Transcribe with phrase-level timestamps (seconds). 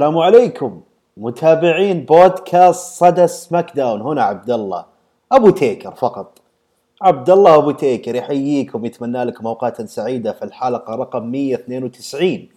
[0.00, 0.80] السلام عليكم.
[1.16, 4.00] متابعين بودكاست صدى سماك داون.
[4.00, 4.84] هنا عبد الله
[5.32, 6.38] أبو تيكر فقط.
[7.02, 12.48] عبد الله أبو تيكر يحييكم يتمنى لكم أوقات سعيدة في الحلقة رقم 192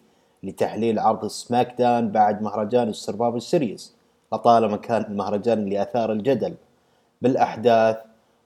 [0.43, 3.95] لتحليل عرض سماك داون بعد مهرجان ال Survivor Series
[4.33, 6.53] لطالما كان المهرجان اللي اثار الجدل
[7.21, 7.97] بالأحداث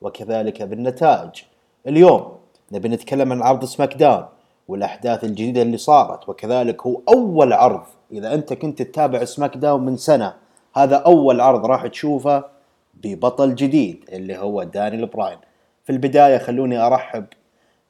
[0.02, 1.42] وكذلك بالنتائج.
[1.88, 2.38] اليوم
[2.72, 4.26] نبي نتكلم عن عرض سماك داون
[4.68, 9.98] والأحداث الجديدة اللي صارت وكذلك هو أول عرض إذا أنت كنت تتابع سماك داون من
[9.98, 10.38] سنة
[10.76, 12.46] هذا أول عرض راح تشوفه
[12.94, 15.38] ببطل جديد اللي هو دانيال براين.
[15.84, 17.26] في البداية خلوني أرحب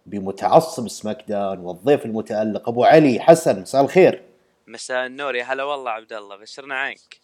[0.05, 4.23] بمتعصب سماك داون والضيف المتألق أبو علي حسن مساء الخير.
[4.67, 5.35] مساء النور.
[5.35, 7.19] يا هلا والله عبد الله بشرنا عنك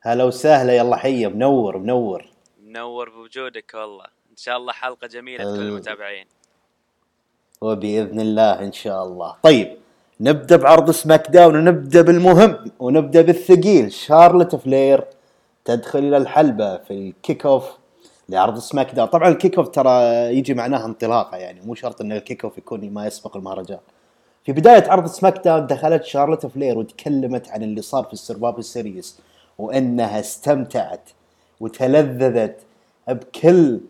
[0.00, 2.26] هلا وسهلا يلا حيه منور منور.
[2.62, 4.04] منور بوجودك والله.
[4.04, 6.26] إن شاء الله حلقة جميلة لكل المتابعين
[7.60, 9.36] وبإذن الله إن شاء الله.
[9.42, 9.81] طيب
[10.22, 13.92] نبدأ بعرض SmackDown ونبدأ بالمهم ونبدأ بالثقيل.
[13.92, 15.04] شارلت فلير
[15.64, 17.64] تدخل إلى الحلبة في ال kick off
[18.28, 19.08] لعرض SmackDown.
[19.08, 19.90] طبعا ال kick off ترى
[20.36, 23.78] يجي معناها انطلاقة يعني مو شرط إن الكيك اوف يكون ما يسبق المهرجان.
[24.44, 29.18] في بداية عرض SmackDown دخلت شارلت فلير وتكلمت عن اللي صار في ال Survivor Series
[29.58, 31.10] وإنها استمتعت
[31.60, 32.56] وتلذذت
[33.08, 33.80] بكل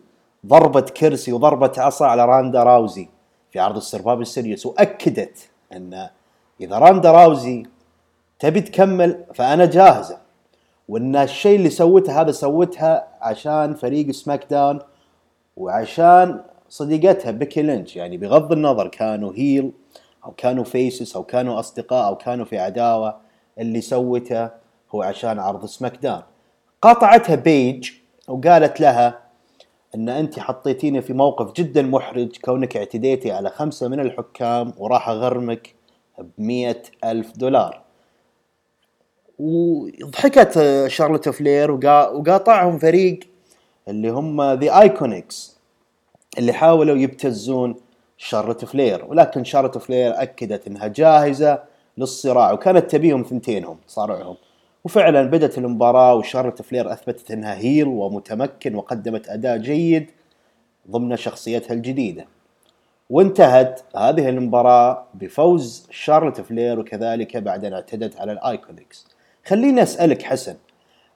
[0.45, 3.07] ضربة كرسي وضربة عصا على راندا راوزي
[3.51, 5.37] في عرض ال Survivor Series وأكدت
[5.73, 6.09] أن
[6.61, 7.63] إذا راندا راوزي
[8.39, 10.17] تبي تكمل فأنا جاهزة.
[10.89, 14.79] وإن الشيء اللي سوته هذا سوتها عشان فريق SmackDown
[15.57, 17.95] وعشان صديقتها بيكي لينش.
[17.95, 19.71] يعني بغض النظر كانوا heel
[20.25, 23.17] أو كانوا faces أو كانوا أصدقاء أو كانوا في عداوة
[23.59, 24.49] اللي سوته
[24.95, 26.21] هو عشان عرض SmackDown.
[26.81, 27.91] قاطعتها بيج
[28.27, 29.19] وقالت لها
[29.95, 35.75] إن انت حطيتيني في موقف جدا محرج كونك اعتديتي على خمسة من الحكام وراح أغرمك.
[36.19, 37.81] ب ألف دولار.
[39.39, 43.19] وضحكت شارلوت فلير وقاطعهم فريق
[43.87, 45.57] اللي هم The IIconics
[46.37, 47.75] اللي حاولوا يبتزون
[48.17, 49.05] شارلوت فلير.
[49.05, 51.63] ولكن شارلوت فلير أكدت إنها جاهزة
[51.97, 54.35] للصراع وكانت تبيهم ثنتينهم صارعهم.
[54.83, 60.11] وفعلا بدت المباراة وشارلوت فلير أثبتت أنها heel ومتمكن وقدمت أداء جيد
[60.91, 62.25] ضمن شخصيتها الجديدة.
[63.09, 69.07] وانتهت هذه المباراة بفوز شارلوت فلير وكذلك بعد أن اعتدت على ال IIconics
[69.45, 70.55] خليني أسألك حسن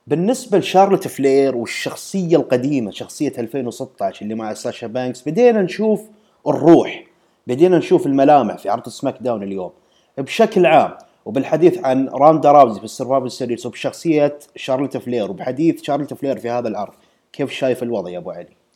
[0.07, 6.01] بالنسبة لشارلوت فلير والشخصية القديمة شخصية 2016 اللي مع ساشا بانكس بدينا نشوف
[6.47, 7.03] الروح
[7.47, 9.71] بدينا نشوف الملامح في عرض SmackDown اليوم
[10.17, 16.13] بشكل عام وبالحديث عن راندا راوزي في ال Survivor Series وبشخصية شارلوت فلير وبحديث شارلوت
[16.13, 16.93] فلير في هذا العرض
[17.33, 18.66] كيف شايف الوضع يا أبو علي؟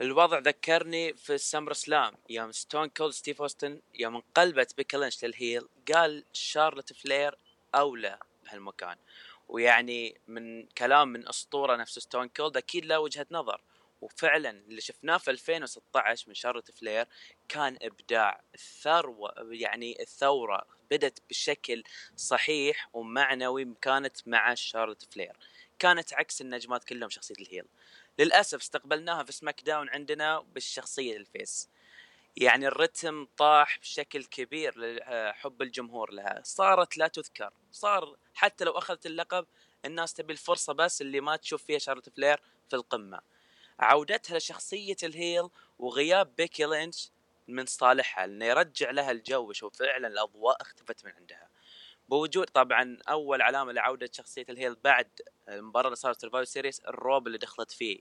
[0.00, 2.14] الوضع ذكرني في ال SummerSlam.
[2.30, 7.38] يوم ستون كولد ستيف أوستن يوم انقلبت بيكي لينش لل heel قال شارلوت فلير
[7.74, 8.96] أولى بهالمكان.
[9.48, 13.60] ويعني من كلام من أسطورة نفس ستون كولد أكيد له وجهة نظر.
[14.00, 17.06] وفعلا اللي شفناه في 2016 من شارلوت فلير
[17.48, 21.82] كان إبداع الثورة يعني الثورة بدت بشكل
[22.16, 25.36] صحيح ومعنوي كانت مع شارلوت فلير.
[25.78, 27.64] كانت عكس النجمات كلهم شخصية ال heel.
[28.18, 31.68] للأسف استقبلناها في SmackDown عندنا بالشخصية ال face
[32.36, 36.40] يعني الرتم طاح بشكل كبير لحب الجمهور لها.
[36.44, 37.52] صارت لا تذكر.
[37.72, 39.46] صار حتى لو أخذت اللقب
[39.84, 43.20] الناس تبي الفرصة بس اللي ما تشوف فيها شارلوت فلير في القمة.
[43.78, 47.10] عودتها لشخصية ال heel وغياب بيكي لينش
[47.48, 51.48] من صالحها لأنه يرجع لها الجو شوف فعلا الأضواء اختفت من عندها.
[52.08, 55.08] بوجود طبعا أول علامة لعودة شخصية ال heel بعد
[55.48, 58.00] المباراة اللي صارت Survivor Series الروب اللي دخلت فيه.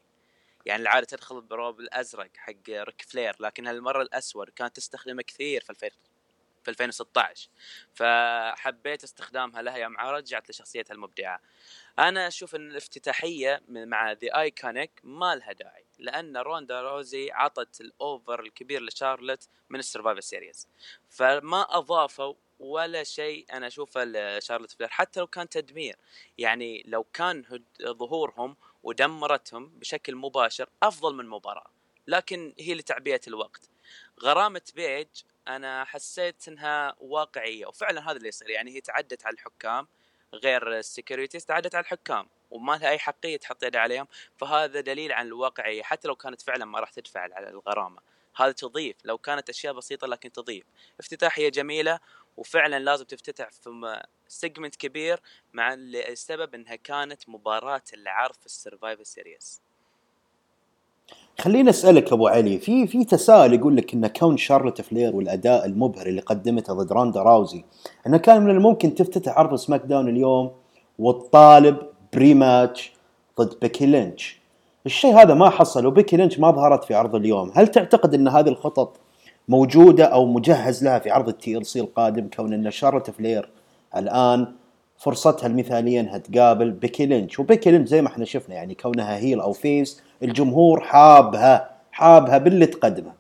[0.68, 5.74] يعني العادة تدخل بروب الأزرق حق ريك فلير لكن هالمرة الأسود كانت تستخدمه كثير في
[6.64, 7.50] في 2016
[7.94, 11.42] فحبيت استخدامها لها يوم رجعت لشخصيتها المبدعة.
[12.00, 17.93] أنا أشوف إن الافتتاحية مع The IIconics ما لها داعي لأن روندا روزي عطت ال
[17.93, 20.68] over الكبير لشارلت من ال Survivor Series
[21.10, 25.96] فما أضافوا ولا شيء أنا أشوفه لشارلت فلير حتى لو كان تدمير.
[26.38, 31.68] يعني لو كان ظهورهم ودمرتهم بشكل مباشر أفضل من مباراة.
[32.08, 33.70] لكن هي لتعبئة الوقت.
[34.24, 35.08] غرامة بيج
[35.48, 38.50] أنا حسيت إنها واقعية وفعلا هذا اللي يصير.
[38.50, 39.88] يعني هي تعدت على الحكام
[40.34, 44.08] غير ال securities تعدت على الحكام وما لها أي حقية تحط يدها عليهم.
[44.38, 48.02] فهذا دليل عن الواقعية حتى لو كانت فعلا ما راح تدفع على الغرامة.
[48.38, 50.66] هذا تضيف لو كانت أشياء بسيطة لكن تضيف
[51.00, 52.00] افتتاحية جميلة
[52.38, 55.20] وفعلا لازم تفتتح في segment كبير
[55.54, 59.62] مع السبب إنها كانت مباراة العرض في السرفايفر سيريس.
[61.40, 66.08] خليني أسألك أبو علي في في تساؤل يقول لك إن كون شارلوت فلير والأداء المبهر
[66.08, 67.64] اللي قدمته ضد راندا راوزي
[68.08, 70.52] إنه كان من الممكن تفتتح عرض SmackDown اليوم
[71.00, 71.78] وتطالب
[72.14, 72.94] ب rematch
[73.40, 74.40] ضد بيكي لينش.
[74.86, 77.52] الشيء هذا ما حصل وبيكي لينش ما ظهرت في عرض اليوم.
[77.56, 79.00] هل تعتقد إن هذه الخطط
[79.48, 83.50] موجودة أو مجهز لها في عرض ال TLC القادم كون أن شارلوت فلير
[83.96, 84.56] الآن
[84.98, 87.40] فرصتها المثالية أنها تقابل بيكي لينش.
[87.40, 92.66] وبيكي لينش زي ما إحنا شفنا يعني كونها heel أو face الجمهور حابها حابها باللي
[92.66, 93.14] تقدمه.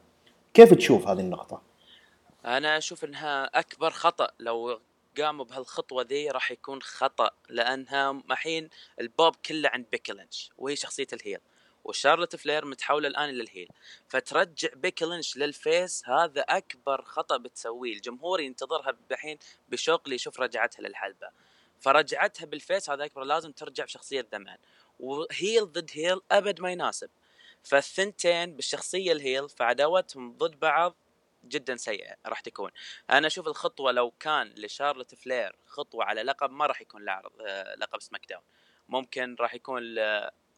[0.53, 1.62] كيف تشوف هذه النقطة؟
[2.45, 4.27] أنا أشوف أنها أكبر خطأ.
[4.39, 4.80] لو
[5.18, 8.69] قاموا بهالخطوة ذي راح يكون خطأ لأنها الحين
[9.01, 11.39] البوب كله عند بيكي لينش وهي شخصية ال heel.
[11.88, 13.68] وشارلوت فلير متحولة الآن لل heel
[14.07, 17.94] فترجع بيكي لينش لل face هذا أكبر خطأ بتسويه.
[17.94, 19.38] الجمهور ينتظرها الحين
[19.69, 21.30] بشوق ليشوف رجعتها للحلبة.
[21.80, 24.57] فرجعتها بال face هذا أكبر لازم ترجع بشخصية زمان
[25.00, 27.10] و heel ضد heel أبد ما يناسب.
[27.63, 30.95] فالثنتين بالشخصية ال heel فعداوتهم ضد بعض
[31.45, 32.72] جدا سيئة راح تكون.
[33.10, 37.31] أنا أشوف الخطوة لو كان لشارلوت فلير خطوة على لقب ما راح يكون لعرض
[37.78, 38.44] لقب SmackDown.
[38.90, 39.95] ممكن راح يكون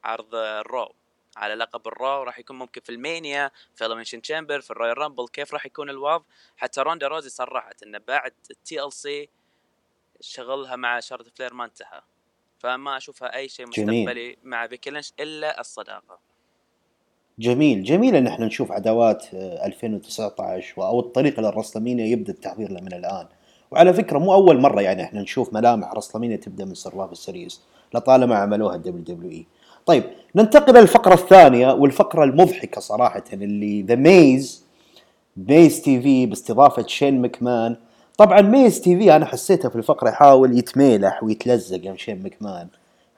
[0.04, 0.96] عرض ال Raw
[1.38, 4.72] على لقب ال Raw راح يكون ممكن في ال Mania في ال Elimination Chamber في
[4.72, 6.24] ال Royal Rumble كيف راح يكون الوضع؟
[6.58, 9.30] حتى روندا روزي صرحت إنه بعد ال TLC
[10.22, 12.02] شغلها مع شارلوت فلير ما انتهى.
[12.60, 16.20] فما أشوفها أي شيء مستقبلي مع بيكي لينش إلا الصداقة.
[17.40, 17.84] جميل.
[17.84, 23.28] جميل إن إحنا نشوف عداوات 2019 أو الطريقة لل رسلمينيا يبدأ التحضير له من الآن.
[23.72, 27.62] وعلى فكرة مو أول مرة يعني إحنا نشوف ملامح رسلمينيا تبدأ من Survivor Series
[27.94, 29.46] لطالما عملوها ال WWE.
[29.90, 30.04] طيب
[30.36, 34.64] ننتقل للفقره الثانية والفقرة المضحكة صراحة اللي The Miz
[35.38, 37.76] Miz TV باستضافة شين مكمان
[38.18, 42.68] طبعا Miz TV أنا حسيته في الفقرة يحاول يتميلح ويتلزق في شين مكمان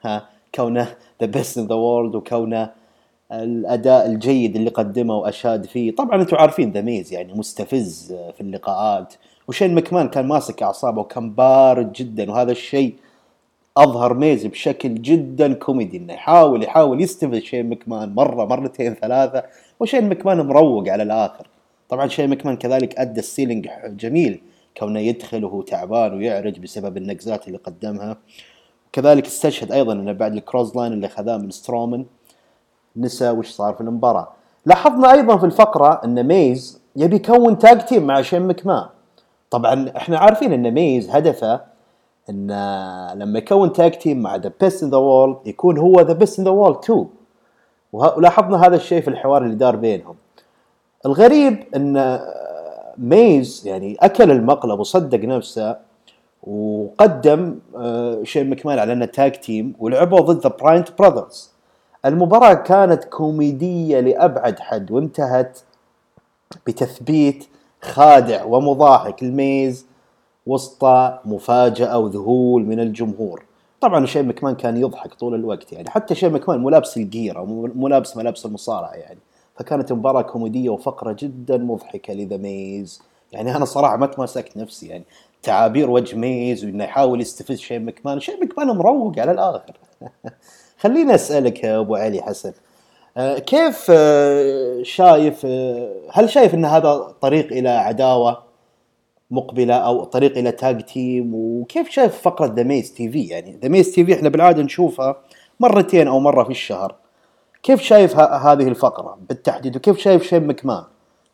[0.01, 2.69] ها كونه the best in the world وكونه
[3.31, 5.95] الأداء الجيد اللي قدمه وأشاد فيه.
[5.95, 9.13] طبعا أنتم عارفين The Miz يعني مستفز في اللقاءات
[9.47, 12.95] وشين مكمان كان ماسك أعصابه وكان بارد جدا وهذا الشيء
[13.77, 19.44] أظهر ميز بشكل جدا كوميدي إنه يحاول يحاول يستفز شين مكمان مرة مرتين ثلاثة
[19.79, 21.47] وشين مكمان مروق على الآخر.
[21.89, 24.41] طبعا شين مكمان كذلك أدى ال selling جميل
[24.77, 28.18] كونه يدخل وهو تعبان ويعرج بسبب النقزات اللي قدمها.
[28.94, 32.06] كذلك استشهد أيضا إنه بعد ال clothesline اللي خذاه من سترومان
[32.97, 34.27] نسى وش صار في المباراة.
[34.65, 38.85] لاحظنا أيضا في الفقرة إن ميز يبي يكون tag team مع شين مكمان.
[39.50, 41.70] طبعا إحنا عارفين إن ميز هدفه
[42.29, 42.47] إن
[43.15, 46.45] لما يكون tag team مع the best in the world يكون هو the best in
[46.45, 47.06] the world too
[47.94, 50.15] ولاحظنا هذا الشيء في الحوار اللي دار بينهم.
[51.06, 52.19] الغريب إن
[52.97, 55.77] ميز يعني أكل المقلب وصدق نفسه
[56.44, 61.51] وقدم آه، شين مكمان على إنه tag team ولعبوا ضد the brothers براينت
[62.06, 65.59] المباراة كانت كوميدية لأبعد حد وانتهت
[66.68, 67.47] بتثبيت
[67.81, 69.24] خادع ومضحك.
[69.23, 69.85] الميز
[70.46, 70.84] وسط
[71.26, 73.46] مفاجأة وذهول من الجمهور.
[73.82, 77.44] طبعا شين مكمان كان يضحك طول الوقت يعني حتى شين مكمان مو لابس الجيرة
[77.76, 79.19] مو لابس ملابس المصارعة يعني.
[79.56, 85.04] فكانت مباراة كوميدية وفقرة جدا مضحكة لذا ميز يعني أنا صراحة ما تماسكت نفسي يعني.
[85.44, 89.74] تعابير وجه ميز وإنه يحاول يستفز شين مكمان شين مكمان مروق على الآخر.
[90.81, 92.54] خليني أسألك يا أبو علي حسن.
[93.18, 98.51] آه، كيف آه، شايف آه، هل شايف إن هذا طريق إلى عداوة؟
[99.31, 103.92] مقبلة أو طريق إلى tag team وكيف شايف فقرة The Miz TV يعني The Miz
[103.92, 105.23] TV إحنا بالعادة نشوفها
[105.59, 106.95] مرتين أو مرة في الشهر.
[107.64, 110.83] كيف شايف هذه الفقرة بالتحديد؟ وكيف شايف شين مكمان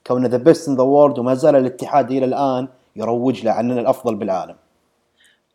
[0.08, 3.82] كونه the best in the world وما زال الاتحاد إلى الآن يروج له على أنه
[3.82, 4.56] الأفضل بالعالم.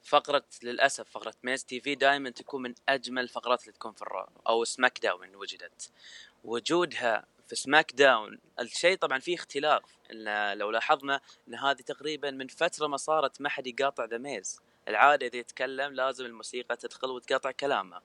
[0.04, 4.24] فقرة للأسف فقرة Miz TV دائما تكون من أجمل الفقرات اللي تكون في ال Raw
[4.48, 5.90] أو SmackDown وجدت.
[6.44, 8.38] وجودها في SmackDown.
[8.60, 9.82] الشيء طبعا فيه اختلاف.
[10.12, 14.60] إن لو لاحظنا إن هذه تقريبا من فترة ما صارت ما حد يقاطع The Miz.
[14.88, 18.00] العادة إذا يتكلم لازم الموسيقى تدخل وتقاطع كلامه.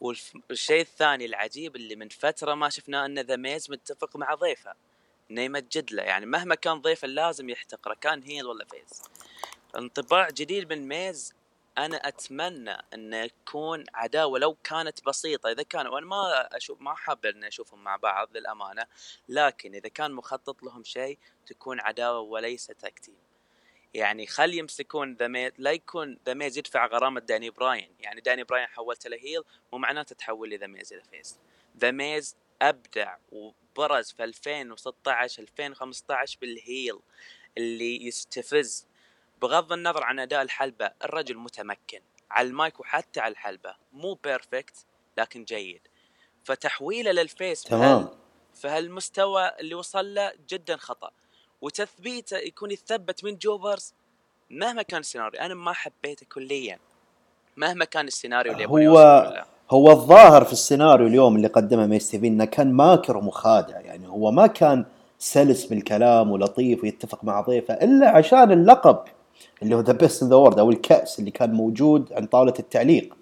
[0.00, 4.74] والشيء الثاني العجيب اللي من فترة ما شفناه إن The Miz متفق مع ضيفه.
[5.30, 7.94] انه يمجد له يعني مهما كان ضيفه لازم يحتقره.
[7.94, 9.02] كان heel ولا face.
[9.76, 11.34] انطباع جديد من ميز
[11.78, 15.50] أنا أتمنى انه يكون عداوة لو كانت بسيطة.
[15.50, 18.86] إذا كان وأنا ما أشوف ما حاب إن أشوفهم مع بعض للأمانة
[19.28, 23.16] لكن إذا كان مخطط لهم شيء تكون عداوة وليس tag team
[23.94, 27.90] يعني خل يمسكون The Miz لا يكون The Miz يدفع غرامة داني براين.
[28.00, 29.42] يعني داني براين حولته ل heel
[29.72, 31.38] مو معناته تحول لي The Miz إلى face.
[31.78, 36.98] The Miz أبدع وبرز في 2016 2015 بال heel
[37.58, 38.86] اللي يستفز
[39.42, 42.00] بغض النظر عن أداء الحلبة الرجل متمكن.
[42.30, 43.74] على المايك وحتى على الحلبة.
[43.92, 44.74] مو perfect
[45.18, 45.80] لكن جيد.
[46.44, 48.08] فتحويله لل face تمام.
[48.54, 51.10] فهالمستوى اللي وصل له جدا خطأ.
[51.62, 53.94] وتثبيته يكون يتثبت من jobbers
[54.50, 55.40] مهما كان السيناريو.
[55.40, 56.78] أنا ما حبيته كليا.
[57.56, 58.98] مهما كان السيناريو اللي هو
[59.70, 64.30] هو الظاهر في السيناريو اليوم اللي قدمه Miz TV انه كان ماكر ومخادع يعني هو
[64.30, 64.84] ما كان
[65.18, 69.04] سلس بالكلام ولطيف ويتفق مع ضيفه إلا عشان اللقب.
[69.62, 73.14] اللي هو the best in the world أو الكأس اللي كان موجود عند طاولة التعليق.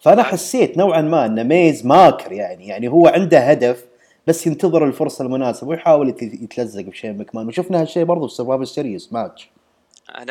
[0.00, 3.84] فأنا حسيت نوعا ما ان ميز ماكر يعني يعني هو عنده هدف
[4.26, 9.50] بس ينتظر الفرصة المناسبة ويحاول يتلزق بشين مكمان وشفنا هالشيء برضه في Survivor Series match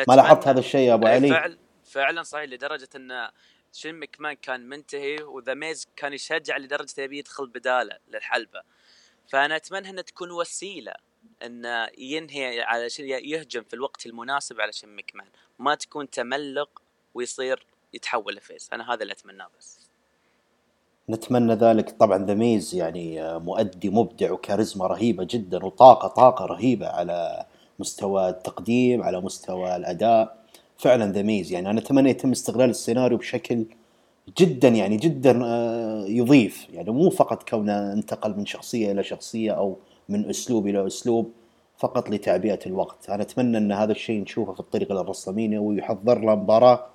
[0.08, 3.28] ما لاحظت هذا الشيء يا أبو علي؟ فعلا فعلا صحيح لدرجة إن
[3.72, 8.62] شين مكمان كان منتهي و The Miz كان يشجع لدرجة يبي يدخل بداله للحلبة.
[9.28, 10.92] فأنا أتمنى إنها تكون وسيلة.
[11.46, 15.26] إنه ينهي على يهجم في الوقت المناسب على شين مكمان
[15.58, 16.82] ما تكون تملق
[17.14, 18.68] ويصير يتحول ل face.
[18.72, 19.78] أنا هذا اللي أتمناه بس.
[21.10, 21.90] نتمنى ذلك.
[21.90, 27.46] طبعا The Miz يعني مؤدي مبدع وكاريزما رهيبة جدا وطاقة طاقة رهيبة على
[27.78, 30.44] مستوى التقديم على مستوى الأداء.
[30.78, 31.52] فعلا The Miz.
[31.52, 33.66] يعني أنا أتمنى يتم استغلال السيناريو بشكل
[34.38, 36.66] جدا يعني جدا آه، يضيف.
[36.70, 41.30] يعني مو فقط كونه انتقل من شخصية إلى شخصية أو من أسلوب إلى أسلوب
[41.78, 43.10] فقط لتعبئة الوقت.
[43.10, 46.86] أنا أتمنى أن هذا الشيء نشوفه في الطريق إلى الرسلمينيا ويحضر له مباراة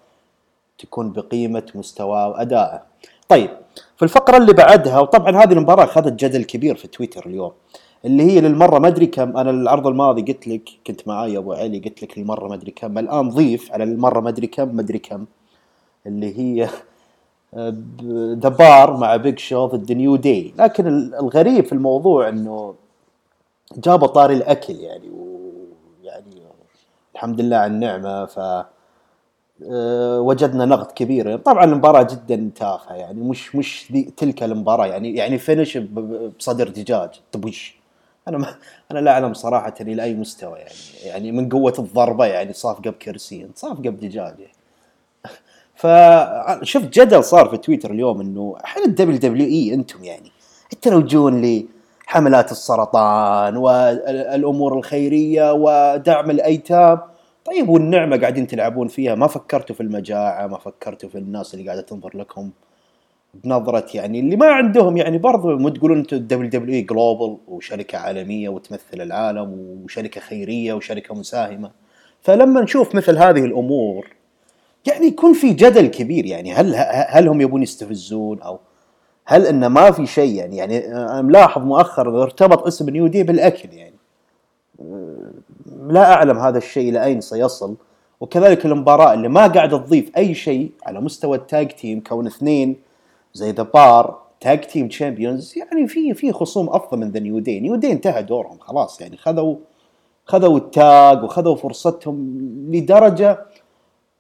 [0.78, 2.84] تكون بقيمة مستواه وأدائه.
[3.30, 3.50] طيب
[3.98, 7.52] في الفقرة اللي بعدها وطبعا هذه المباراة أخذت جدل كبير في تويتر اليوم
[8.06, 11.80] اللي هي للمرة ما أدري كم أنا العرض الماضي قلت لك كنت معاي أبو علي
[11.80, 15.00] قلت لك للمرة ما أدري كم الآن ضيف على المرة ما أدري كم ما أدري
[15.00, 15.26] كم
[16.08, 16.70] اللي هي
[18.44, 22.76] The Bar مع Big Show ضد New Day لكن الغريب في الموضوع إنه
[23.78, 26.42] جابوا طاري الأكل يعني ويعني
[27.16, 28.26] الحمد لله على النعمة.
[28.26, 28.40] ف
[29.72, 31.38] آه، وجدنا نقد كبير.
[31.38, 37.46] طبعا المباراة جدا تافهة يعني مش مش تلك المباراة يعني يعني finish بصدر دجاج طيب
[37.46, 37.80] وش
[38.28, 38.56] أنا ما
[38.92, 40.74] أنا لا أعلم صراحة إلى أي مستوى يعني
[41.04, 44.54] يعني من قوة الضربة يعني صافقه بكرسي صافقه بدجاج يعني.
[45.76, 50.32] فشفت جدل صار في تويتر اليوم إنه إحنا ال WWE أنتم يعني
[50.82, 51.66] تروجون لي
[52.10, 57.00] حملات السرطان والأمور الخيرية ودعم الأيتام.
[57.46, 61.82] طيب والنعمة قاعدين تلعبون فيها؟ ما فكرتوا في المجاعة ما فكرتوا في الناس اللي قاعدة
[61.82, 62.50] تنظر لكم
[63.34, 67.98] بنظرة يعني اللي ما عندهم يعني برضو ما تقولون أنتم دبليو دبليو إي جلوبال وشركة
[67.98, 71.72] عالمية وتمثل العالم وشركة خيرية وشركة مساهمة.
[72.22, 74.08] فلما نشوف مثل هذه الأمور
[74.88, 76.76] يعني يكون في جدل كبير يعني هل
[77.10, 78.60] هل هم يبون يستفزون أو
[79.32, 83.70] هل انه ما في شيء يعني يعني أنا ملاحظ مؤخرا ارتبط اسم New Day بالأكل
[83.74, 83.96] يعني.
[85.88, 87.76] لا أعلم هذا الشيء إلى اين سيصل.
[88.20, 92.76] وكذلك المباراة اللي ما قاعدة تضيف أي شيء على مستوى ال tag team كون اثنين
[93.34, 97.60] زي The Bar tag team champions يعني في في خصوم أفضل من The New Day
[97.60, 99.56] New Day انتهى دورهم خلاص يعني خذوا
[100.26, 102.38] خذوا التاج وخذوا فرصتهم
[102.72, 103.46] لدرجة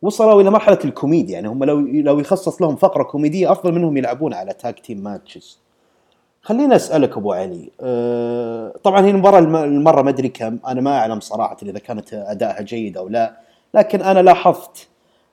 [0.01, 1.34] وصلوا إلى مرحلة الكوميديا.
[1.34, 5.60] يعني هم لو لو يخصص لهم فقرة كوميدية أفضل منهم يلعبون على tag team matches.
[6.41, 7.70] خليني أسألك أبو علي.
[7.82, 12.62] أه طبعا هي المباراة المرة ما أدري كم أنا ما أعلم صراحة إذا كانت أدائها
[12.62, 13.38] جيد أو لا
[13.74, 14.88] لكن أنا لاحظت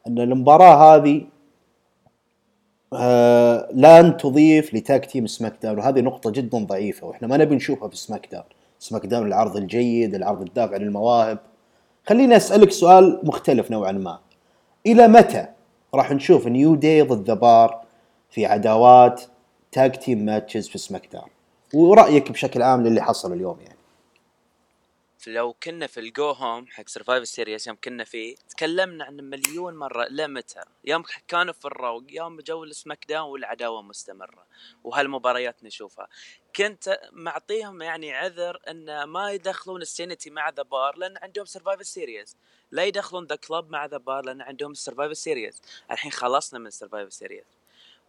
[0.06, 1.23] أن المباراة هذه
[2.92, 5.78] أه لن تضيف ل tag team SmackDown.
[5.78, 8.44] وهذه نقطة جدا ضعيفة وإحنا ما نبي نشوفها في SmackDown.
[8.78, 11.38] SmackDown العرض الجيد العرض الدافع عن المواهب
[12.08, 14.18] خليني أسألك سؤال مختلف نوعا ما.
[14.87, 15.47] إلى متى؟
[15.95, 17.82] راح نشوف New Day ضد The Bar
[18.31, 19.23] في عداوات
[19.73, 21.28] tag team matches في SmackDown
[21.75, 23.75] ورأيك بشكل عام للي حصل اليوم يعني.
[25.28, 29.76] لو كنا في ال go home حق Survivor Series يوم كنا فيه تكلمنا عن مليون
[29.76, 34.47] مرة لمتى يوم كانوا في ال Raw يوم جو ال SmackDown والعداوة مستمرة.
[34.85, 36.09] وهالمباريات نشوفها.
[36.56, 41.87] كنت معطيهم يعني عذر إن ما يدخلون ال SAnitY مع The Bar لأن عندهم Survivor
[41.87, 42.37] Series
[42.71, 46.66] لا يدخلون The Club مع The Bar لأن عندهم ال Survivor Series الحين خلصنا من
[46.66, 47.44] ال Survivor Series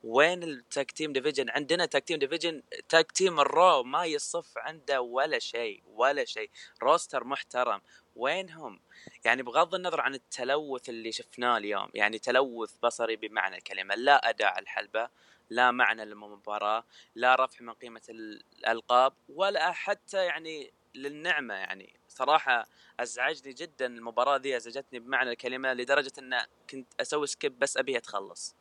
[0.03, 4.57] وين ال tag team division عندنا tag team division tag team ال Raw ما يصف
[4.57, 6.49] عنده ولا شيء ولا شيء.
[6.83, 7.81] roster محترم.
[8.15, 8.79] وينهم؟
[9.25, 13.95] يعني بغض النظر عن التلوث اللي شفناه اليوم يعني تلوث بصري بمعنى الكلمة.
[13.95, 15.09] لا أداء الحلبة
[15.49, 16.83] لا معنى للمباراة
[17.15, 21.53] لا رفع من قيمة الألقاب ولا حتى يعني للنعمة.
[21.53, 22.67] يعني صراحة
[22.99, 28.55] أزعجني جدا المباراة ذي أزعجتني بمعنى الكلمة لدرجة إن كنت أسوي skip بس ابيها تخلص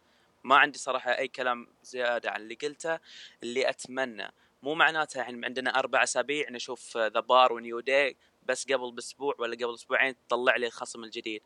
[0.46, 2.98] ما عندي صراحة أي كلام زيادة عن اللي قلته
[3.42, 4.32] اللي أتمنى.
[4.62, 9.34] مو معناتها يعني عندنا أربع أسابيع نشوف The Bar و New Day بس قبل بأسبوع
[9.38, 11.42] ولا قبل أسبوعين تطلع لي الخصم الجديد.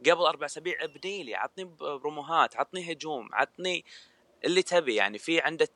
[0.00, 3.84] قبل أربع أسابيع ابني لي عطني بروموهات عطني هجوم عطني
[4.44, 4.94] اللي تبي.
[4.94, 5.68] يعني في عدة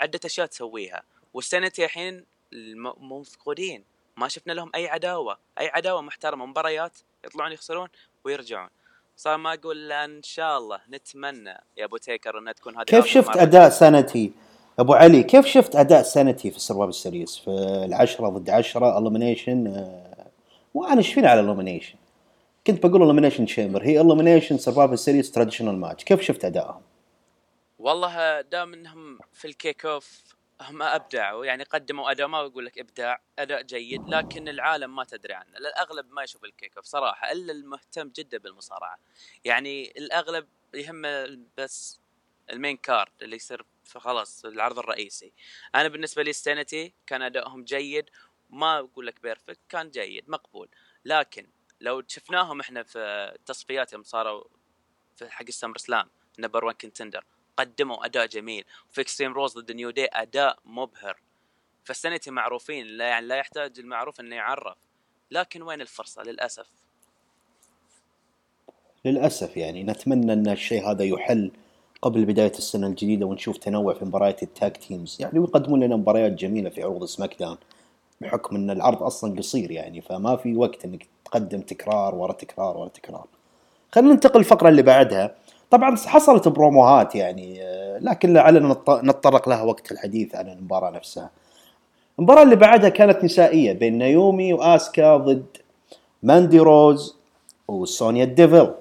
[0.00, 1.02] عدة أشياء تسويها.
[1.34, 3.84] وال SAnitY الحين الم- مفقودين
[4.16, 5.38] ما شفنا لهم أي عداوة.
[5.58, 6.46] أي عداوة محترمة.
[6.46, 7.88] مباريات يطلعون يخسرون
[8.24, 8.68] ويرجعون.
[9.16, 13.06] صار ما أقول إلا إن شاء الله نتمنى يا أبو تيكر إنها تكون هذه كيف
[13.06, 13.36] شفت.
[13.36, 14.32] أداء SAnitY؟
[14.78, 17.50] أبو علي كيف شفت أداء SAnitY في ال Survivor Series في
[17.84, 19.86] العشرة ضد عشرة Elimination
[20.74, 21.94] وأنا إيش على Elimination
[22.66, 26.82] كنت بقول Elimination Chamber هي Elimination Survivor Series traditional match كيف شفت أدائهم؟
[27.78, 30.31] والله دام إنهم في ال kick off
[30.62, 35.34] هم ابدعوا يعني قدموا أداء ما بقول لك إبداع أداء جيد لكن العالم ما تدري
[35.34, 38.98] عنه الاغلب ما يشوف ال kick off صراحة إلا المهتم جدا بالمصارعة
[39.44, 42.00] يعني الأغلب يهمه بس
[42.50, 43.64] ال main card اللي يصير
[43.98, 45.32] خلاص العرض الرئيسي
[45.74, 48.10] أنا بالنسبة لي SAnitY كان أدائهم جيد
[48.50, 50.68] ما أقول لك perfect كان جيد مقبول
[51.04, 51.50] لكن
[51.80, 52.98] لو شفناهم إحنا في
[53.34, 54.44] التصفيات يوم صاروا
[55.16, 57.24] في حق ال SummerSlam number 1 contender
[57.62, 58.64] قدموا أداء جميل.
[58.90, 61.16] في Extreme Rules ضد New Day أداء مبهر.
[61.84, 64.76] فال SAnitY معروفين لا يعني لا يحتاج المعروف إنه يعرف.
[65.30, 66.66] لكن وين الفرصة؟ للأسف.
[69.04, 71.50] للأسف يعني نتمنى إن الشيء هذا يحل
[72.02, 76.32] قبل بداية السنة الجديدة ونشوف تنوع في مباريات ال tag teams يعني ويقدمون لنا مباريات
[76.32, 77.56] جميلة في عروض SmackDown
[78.20, 82.88] بحكم إن العرض أصلا قصير يعني فما في وقت إنك تقدم تكرار ورا تكرار ورا
[82.88, 83.26] تكرار.
[83.92, 85.34] خلينا ننتقل الفقرة اللي بعدها.
[85.72, 87.60] طبعا حصلت بروموهات يعني
[88.00, 91.30] لكن لعلنا نتطرق لها وقت الحديث عن المباراة نفسها.
[92.18, 95.46] المباراة اللي بعدها كانت نسائية بين نايومي وآسكا ضد
[96.22, 97.16] ماندي روز
[97.68, 98.74] وسونيا ديفل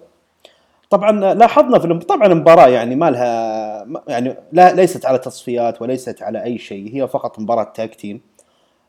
[0.89, 6.43] طبعا لاحظنا في طبعا المباراة يعني ما لها يعني لا ليست على تصفيات وليست على
[6.43, 8.21] أي شيء هي فقط مباراة tag team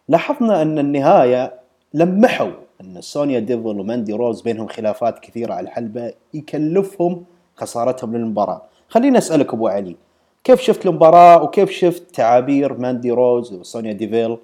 [0.08, 1.54] لاحظنا أن النهاية
[1.94, 7.24] لمحوا أن سونيا ديفل وماندي روز بينهم خلافات كثيرة على الحلبة يكلفهم
[7.56, 8.62] خسارتهم للمباراة.
[8.88, 9.96] خليني أسألك أبو علي
[10.44, 14.38] كيف شفت المباراة وكيف شفت تعابير ماندي روز وسونيا ديفيل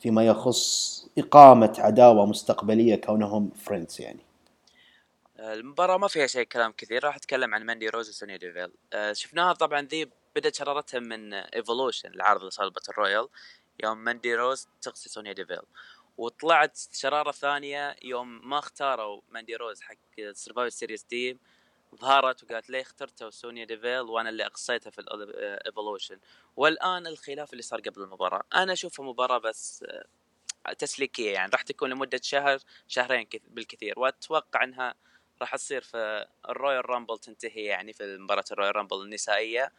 [0.00, 4.20] فيما يخص إقامة عداوة مستقبلية كونهم friends يعني؟
[5.38, 8.70] المباراة ما فيها شيء كلام كثير راح أتكلم عن ماندي روز وسونيا ديفيل.
[8.92, 13.28] آه، شفناها طبعا ذي بدأت شرارتها من Evolution العرض اللي صار battle royal
[13.84, 15.62] يوم ماندي روز تقصي سونيا ديفيل.
[16.18, 19.94] وطلعت شرارة ثانية يوم ما اختاروا ماندي روز حق
[20.32, 21.38] Survivor Series team
[21.96, 26.18] ظهرت وقالت ليه اخترتوا سونيا ديفيل وأنا اللي أقصيتها في ال Evolution
[26.56, 28.42] والآن الخلاف اللي صار قبل المباراة.
[28.54, 29.84] أنا اشوفها مباراة بس
[30.66, 31.50] آه، تسليكية يعني.
[31.52, 33.98] راح تكون لمدة شهر شهرين كث- بالكثير.
[33.98, 34.94] وأتوقع إنها
[35.40, 39.72] راح تصير في الرويال رامبل تنتهي يعني في مباراة الرويال رامبل النسائية.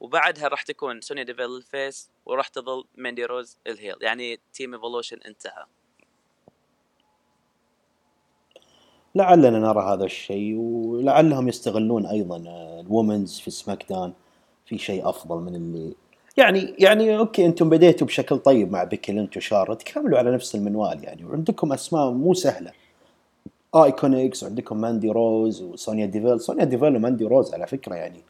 [0.00, 3.96] وبعدها راح تكون سونيا ديفيل ال face وراح تظل ماندي روز ال heel.
[4.00, 5.66] يعني team Evolution انتهى.
[9.14, 12.42] لعلنا نرى هذا الشيء ولعلهم يستغلون أيضا
[12.80, 14.12] ال women's في سماك داون
[14.66, 15.94] في شيء أفضل من اللي
[16.36, 21.04] يعني يعني okay أنتم بديتوا بشكل طيب مع بيكي لينش وشارلوت كملوا على نفس المنوال
[21.04, 22.72] يعني وعندكم أسماء مو سهلة.
[23.74, 26.40] آيكونيكس وعندكم ماندي روز وسونيا ديفيل.
[26.40, 28.20] سونيا ديفيل وماندي روز على فكرة يعني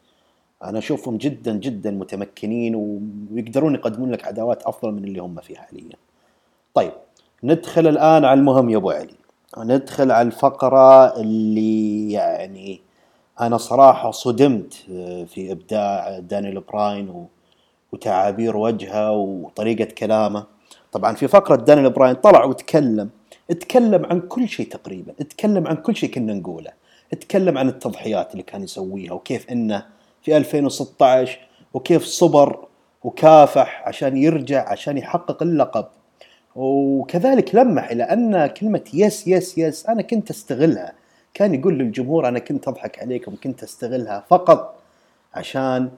[0.63, 5.95] أنا أشوفهم جدا جدا متمكنين ويقدرون يقدمون لك عداوات أفضل من اللي هم فيه حاليا.
[6.73, 6.91] طيب
[7.43, 9.24] ندخل الآن على المهم يا أبو علي.
[9.63, 12.81] ندخل على الفقرة اللي يعني
[13.41, 14.73] أنا صراحة صدمت
[15.27, 17.25] في إبداع دانيال براين
[17.93, 20.43] وتعابير وجهه وطريقة كلامه.
[20.91, 23.09] طبعا في فقرة دانيال براين طلع وتكلم
[23.51, 26.71] اتكلم عن كل شيء تقريبا اتكلم عن كل شيء كنا نقوله
[27.13, 29.85] اتكلم عن التضحيات اللي كان يسويها وكيف إنه
[30.21, 31.39] في 2016
[31.73, 32.65] وكيف صبر
[33.03, 35.85] وكافح عشان يرجع عشان يحقق اللقب.
[36.55, 40.93] وكذلك لمح إلى أن كلمة yes yes yes أنا كنت أستغلها.
[41.33, 44.75] كان يقول للجمهور أنا كنت أضحك عليكم كنت أستغلها فقط
[45.33, 45.89] عشان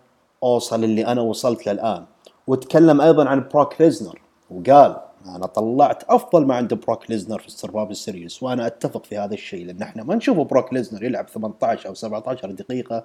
[0.43, 2.06] أوصل اللي أنا وصلت له الان
[2.48, 7.96] وتكلم أيضا عن بروك ليزنر وقال أنا طلعت أفضل ما عند بروك ليزنر في السرفايفر
[7.96, 11.93] سيريس وأنا أتفق في هذا الشيء لأن إحنا ما نشوف بروك ليزنر يلعب 18 أو
[11.93, 13.04] 17 دقيقة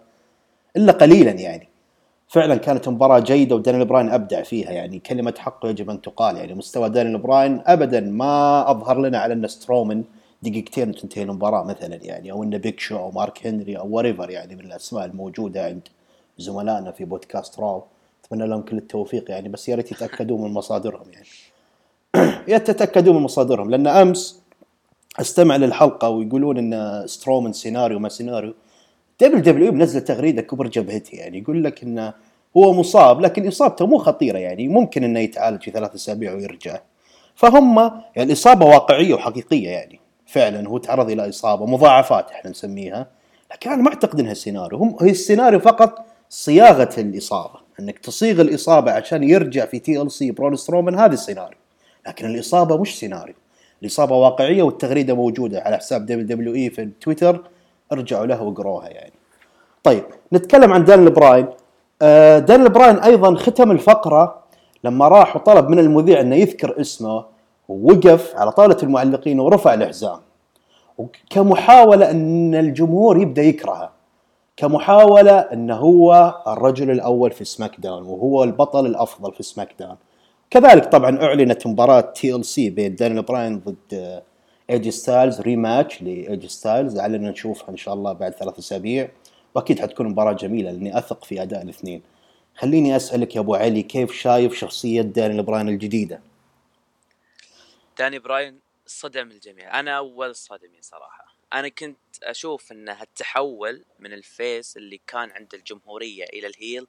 [0.76, 1.68] إلا قليلا يعني.
[2.32, 6.54] فعلا كانت مباراة جيدة ودانيال براين أبدع فيها يعني كلمة حقه يجب أن تقال يعني
[6.54, 10.04] مستوى دانيال براين أبدا ما أظهر لنا على أن سترومان
[10.42, 14.56] دقيقتين وتنتهي المباراة مثلا يعني أو أن بيك شو أو مارك هنري أو وريفر يعني
[14.56, 15.88] من الأسماء الموجودة عند
[16.38, 17.82] زملائنا في بودكاست راو.
[18.24, 21.26] أتمنى لهم كل التوفيق يعني بس يا ريت يتأكدوا من مصادرهم يعني.
[22.52, 24.42] يا تتأكدوا من مصادرهم لأن أمس
[25.20, 28.54] أستمع للحلقة ويقولون أن سترومان سيناريو ما سيناريو.
[29.20, 32.14] دبليو دبليو إي منزل تغريدة كبر جبهتي يعني يقول لك انه
[32.56, 36.78] هو مصاب لكن إصابته مو خطيرة يعني ممكن إنه يتعالج في ثلاث أسابيع ويرجع.
[37.34, 37.78] فهم
[38.16, 43.06] يعني الاصابه واقعية وحقيقية يعني فعلا هو تعرض إلى إصابة مضاعفات إحنا نسميها.
[43.52, 48.92] لكن أنا ما أعتقد إنها سيناريو هم هي السيناريو فقط صياغة الإصابة إنك تصيغ الإصابة
[48.92, 51.58] عشان يرجع في TLC برون سترومان هذا السيناريو.
[52.06, 53.34] لكن الإصابة مش سيناريو.
[53.82, 57.44] الإصابة واقعية والتغريدة موجودة على حساب دبليو دبليو إي في تويتر.
[57.92, 59.12] ارجعوا له واقروها يعني.
[59.82, 61.46] طيب نتكلم عن داني براين.
[62.02, 64.42] آه، داني براين أيضا ختم الفقرة
[64.84, 67.24] لما راح وطلب من المذيع إنه يذكر اسمه
[67.68, 70.20] ووقف على طاولة المعلقين ورفع الحزام
[71.30, 73.90] كمحاوله إن الجمهور يبدأ يكرهه.
[74.56, 79.96] كمحاولة انه هو الرجل الأول في سماك داون وهو البطل الأفضل في سماك داون
[80.50, 84.22] كذلك طبعا أعلنت مباراة TLC بين دانيال براين ضد
[84.72, 89.10] ايجي ستايلز rematch لايجي ستايلز لعلنا نشوفها إن شاء الله بعد ثلاث أسابيع.
[89.54, 92.02] وأكيد حتكون مباراة جميلة لأني أثق في أداء الاثنين.
[92.56, 96.20] خليني أسألك يا أبو علي كيف شايف شخصية دانيال براين الجديدة؟
[97.98, 99.80] داني براين صدم الجميع.
[99.80, 101.36] أنا أول صدمي صراحة.
[101.52, 106.86] أنا كنت أشوف إن التحول من ال face اللي كان عند الجمهور إلى ال heel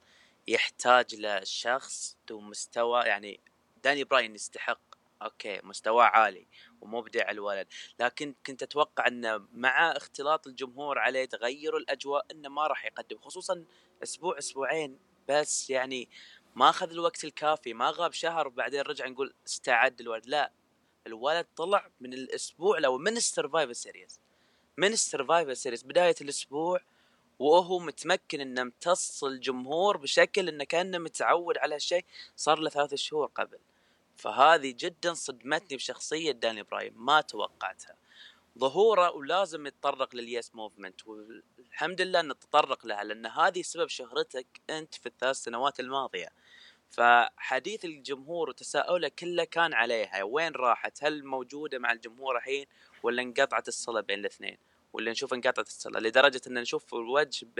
[0.47, 3.39] يحتاج لشخص ذو مستوى يعني
[3.83, 4.92] داني براين يستحق
[5.23, 6.47] okay مستواه عالي
[6.81, 7.67] ومبدع الولد.
[7.99, 13.65] لكن كنت أتوقع إنه مع اختلاط الجمهور عليه تغير الأجواء إنه ما راح يقدم خصوصا
[14.03, 16.09] أسبوع أسبوعين بس يعني
[16.55, 20.25] ما أخذ الوقت الكافي ما غاب شهر وبعدين رجع نقول استعد الولد.
[20.25, 20.51] لا
[21.07, 24.19] الولد طلع من الأسبوع لو من السرفايفر سيريز
[24.77, 26.79] من السرفايفر سيريز بداية الأسبوع
[27.39, 32.05] وهو متمكن إنه امتص الجمهور بشكل إنه كأنه متعود على هالشيء
[32.35, 33.57] صار له ثلاث شهور قبل.
[34.15, 37.95] فهذه جدا صدمتني بشخصية داني براين ما توقعتها.
[38.59, 44.47] ظهوره ولازم يتطرق لل yes movement والحمد لله إنه تطرق لها لأن هذه سبب شهرتك
[44.69, 46.29] أنت في الثلاث سنوات الماضية.
[46.89, 52.65] فحديث الجمهور وتساؤله كله كان عليها وين راحت؟ هل موجودة مع الجمهور الحين
[53.03, 54.57] ولا انقطعت الصله بين الاثنين؟
[54.93, 57.59] ولا نشوف انقطعت الصله لدرجة إن نشوف الوجه ب...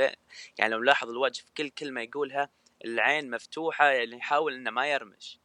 [0.57, 2.49] يعني لو نلاحظ الوجه في كل كلمة يقولها
[2.85, 5.39] العين مفتوحة يعني يحاول إنه ما يرمش.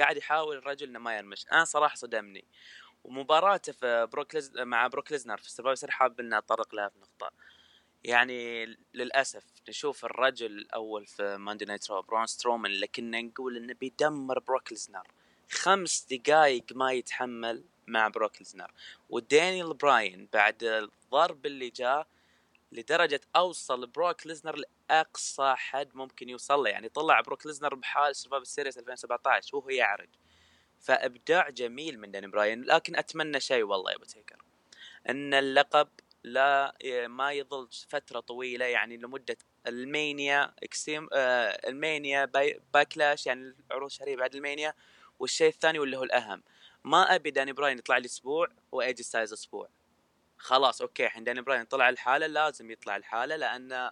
[0.00, 1.46] قاعد يحاول الرجل إنه ما يرمش.
[1.52, 2.44] أنا صراحة صدمني.
[3.04, 7.30] ومباراته في بروك مع بروك ليزنر في السرفايفر حاب إني أتطرق لها في نقطة.
[8.04, 14.38] يعني للأسف نشوف الرجل الأول في مانداي نايت رو برون سترومان كنا نقول إنه بيدمر
[14.38, 15.06] بروك ليزنر.
[15.50, 18.72] خمس دقائق ما يتحمل مع بروك ليزنر.
[19.10, 22.06] ودانيال براين بعد الضرب اللي جاء
[22.72, 24.56] لدرجة أوصل بروك ليزنر
[24.90, 26.70] لأقصى حد ممكن يوصل له.
[26.70, 30.08] يعني طلع بروك ليزنر بحال سرفايفر سيريس 2017 وهو يعرج.
[30.80, 34.36] فإبداع جميل من داني براين لكن أتمنى شيء والله يا أبو تيكر.
[35.08, 35.88] أن اللقب
[36.24, 36.74] لا
[37.06, 44.16] ما يظل فترة طويلة يعني لمدة المانيا إكستريم آه المانيا باي باكلاش يعني العروض الشهرية
[44.16, 44.74] بعد المانيا
[45.18, 46.42] والشيء الثاني واللي هو الأهم.
[46.84, 49.67] ما أبي داني براين يطلع لي أسبوع وأيجي ستايلز أسبوع.
[50.38, 53.90] خلاص okay الحين داني براين طلع لحاله لازم يطلع لحاله لأن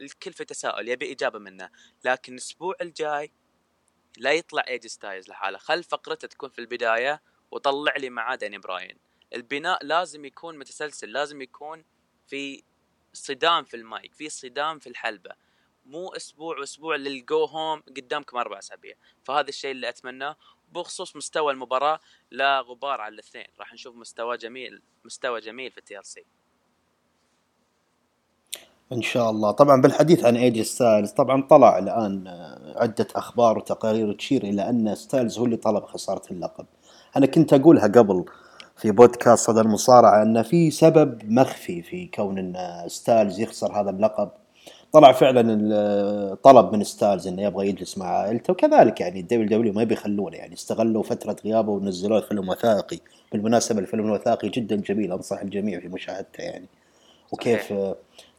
[0.00, 1.70] الكل في تساؤل يبي إجابة منه.
[2.04, 3.32] لكن الأسبوع الجاي
[4.18, 5.58] لا يطلع ايجي ستايلز لحاله.
[5.58, 8.98] خل فقرته تكون في البداية وطلع لي معاه دانيال براين
[9.34, 11.84] البناء لازم يكون متسلسل لازم يكون
[12.26, 12.62] في
[13.12, 15.30] صدام في المايك في صدام في الحلبة.
[15.84, 18.94] مو أسبوع واسبوع للجو هوم قدامكم أربع أسابيع.
[19.24, 20.36] فهذا الشيء اللي أتمناه.
[20.76, 23.46] بخصوص مستوى المباراة لا غبار على الاثنين.
[23.60, 26.24] راح نشوف مستوى جميل مستوى جميل في ال TLC
[28.92, 29.50] إن شاء الله.
[29.50, 32.28] طبعا بالحديث عن ايه جي ستايلز طبعا طلع الآن
[32.76, 36.66] عدة أخبار وتقارير تشير إلى أن ستايلز هو اللي طلب خسارة اللقب.
[37.16, 38.24] أنا كنت أقولها قبل
[38.76, 44.30] في بودكاست صدى المصارعة أن في سبب مخفي في كون إن ستايلز يخسر هذا اللقب.
[44.92, 48.50] طلع فعلا طلب من ستايلز إنه يبغى يجلس مع عائلته.
[48.50, 50.36] وكذلك يعني الدبليو دبليو ما بيخلونه.
[50.36, 52.98] يعني استغلوا فترة غيابه ونزلوه فيلم وثائقي.
[53.32, 56.66] بالمناسبة الفيلم الوثائقي جدا جميل أنصح الجميع في مشاهدته يعني.
[57.32, 57.74] وكيف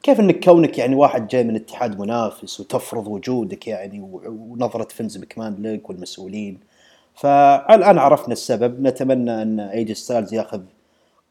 [0.04, 5.64] كيف إنك كونك يعني واحد جاي من اتحاد منافس وتفرض وجودك يعني ونظرة فينس مكمان
[5.64, 6.60] لك والمسؤولين.
[7.16, 8.82] فالآن عرفنا السبب.
[8.82, 10.62] نتمنى أن ايه جي ستايلز ياخذ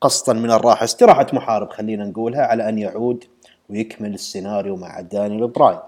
[0.00, 0.84] قسطا من الراحة.
[0.84, 3.24] استراحة محارب خلينا نقولها على أن يعود.
[3.68, 5.80] ويكمل السيناريو مع دانيال براين.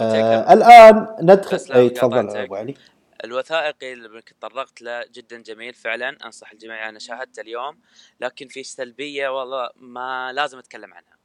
[0.00, 2.74] آه الآن ندخل أي تفضل أبو علي.
[3.24, 7.78] الوثائقي اللي تطرقت له جدا جميل فعلا أنصح الجميع أنا شاهدته اليوم
[8.20, 11.16] لكن في سلبية والله ما لازم أتكلم عنها.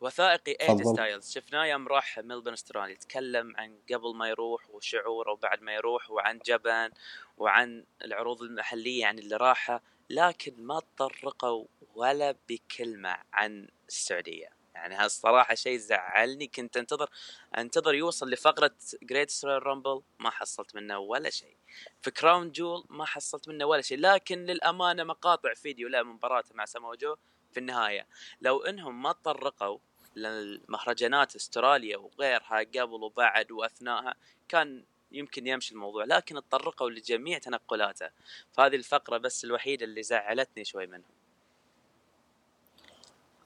[0.00, 1.30] وثائقي ايه جي ستايلز.
[1.30, 2.92] شفناه يوم راح ملبورن أستراليا.
[2.92, 6.90] يتكلم عن قبل ما يروح وشعوره وبعد ما يروح وعن جابان
[7.38, 9.80] وعن العروض المحلية يعني اللي راحها
[10.10, 14.61] لكن ما تطرقوا ولا بكلمة عن السعودية.
[14.74, 17.10] يعني هذا الصراحة شيء زعلني كنت أنتظر
[17.58, 21.56] أنتظر يوصل لفقرة Greatest Rumble ما حصلت منه ولا شيء.
[22.02, 26.64] في Crown Jewel ما حصلت منه ولا شيء لكن للأمانة مقاطع فيديو له مباراته مع
[26.64, 27.16] سامو جو
[27.52, 28.06] في النهاية.
[28.40, 29.78] لو إنهم ما تطرقوا
[30.16, 34.14] للمهرجانات أستراليا وغيرها قبل وبعد وأثناءها
[34.48, 38.10] كان يمكن يمشي الموضوع لكن تطرقوا لجميع تنقلاته.
[38.52, 41.21] فهذه الفقرة بس الوحيدة اللي زعلتني شوي منهم.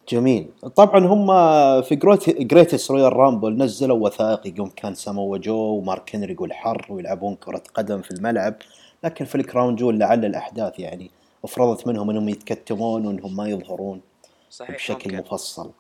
[0.09, 0.49] جميل.
[0.77, 1.27] طبعا هم
[1.83, 1.97] في
[2.41, 7.63] Greatest Royal Rumble نزلوا وثائقي يوم كان سامو جو ومارك هنري يقول حر ويلعبون كرة
[7.75, 8.55] قدم في الملعب
[9.05, 11.11] لكن في الكراون جول لعل الأحداث يعني
[11.45, 14.01] أفرضت منهم إنهم يتكتمون وإنهم ما يظهرون
[14.51, 15.19] صحيح بشكل ممكن.
[15.19, 15.71] مفصل.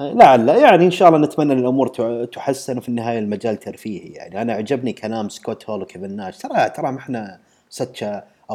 [0.00, 1.88] لعل يعني إن شاء الله نتمنى إن الأمور
[2.24, 4.42] تحسن وفي النهاية المجال ترفيهي يعني.
[4.42, 6.38] أنا عجبني كلام سكوت هول وكيفن ناش.
[6.38, 7.38] ترى ترى ما إحنا
[7.70, 8.04] ساتش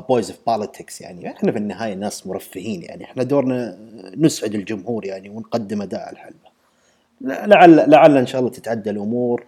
[0.01, 1.27] بويز اوف بوليتكس يعني.
[1.27, 3.03] إحنا في النهاية ناس مرفهين يعني.
[3.03, 3.77] إحنا دورنا
[4.17, 6.55] نسعد الجمهور يعني ونقدم أداء الحلبة.
[7.21, 9.43] لعل لعل إن شاء الله تتعدى الأمور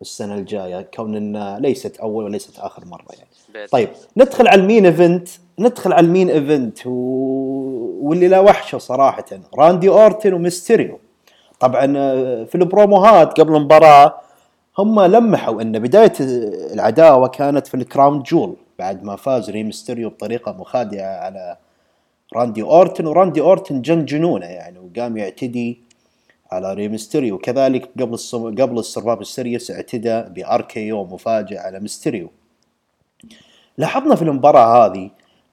[0.00, 0.88] السنة الجاية.
[0.94, 3.66] كون انها ليست أول وليست آخر مرة يعني.
[3.68, 5.28] طيب ندخل على ال main event.
[5.58, 6.90] ندخل على ال main event و...
[8.02, 9.24] واللي لا وحشه صراحة.
[9.54, 10.98] راندي أورتن وميستيريو.
[11.60, 14.14] طبعا آه، في البروموهات قبل المباراة
[14.78, 16.12] هم لمحوا إن بداية
[16.72, 18.56] العداوة كانت في ال Crown Jewel.
[18.82, 21.56] بعد ما فاز ري مستيريو بطريقة مخادعة على
[22.36, 25.80] راندي أورتن وراندي أورتن جن جنونه يعني وقام يعتدي
[26.52, 28.54] على ري مستيريو وكذلك قبل الصم...
[28.54, 32.30] قبل ال Survivor Series اعتدى ب RKO مفاجئ على ميستيريو.
[33.78, 35.10] لاحظنا في المباراة هذه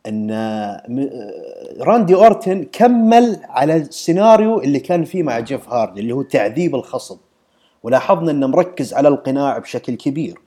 [0.07, 0.31] أن
[1.79, 7.17] راندي أورتن كمل على السيناريو اللي كان فيه مع جيف هاردي اللي هو تعذيب الخصم.
[7.83, 10.39] ولاحظنا أنه مركز على القناع بشكل كبير.